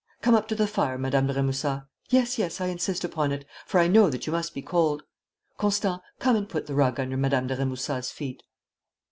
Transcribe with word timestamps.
Come 0.23 0.33
up 0.33 0.47
to 0.47 0.55
the 0.55 0.65
fire, 0.65 0.97
Madame 0.97 1.27
de 1.27 1.33
Remusat! 1.35 1.85
Yes, 2.09 2.39
yes, 2.39 2.59
I 2.59 2.65
insist 2.69 3.03
upon 3.03 3.31
it, 3.31 3.45
for 3.67 3.79
I 3.79 3.87
know 3.87 4.09
that 4.09 4.25
you 4.25 4.33
must 4.33 4.55
be 4.55 4.63
cold. 4.63 5.03
Constant, 5.59 6.01
come 6.17 6.35
and 6.35 6.49
put 6.49 6.65
the 6.65 6.73
rug 6.73 6.99
under 6.99 7.17
Madame 7.17 7.45
de 7.45 7.55
Remusat's 7.55 8.09
feet.' 8.09 8.41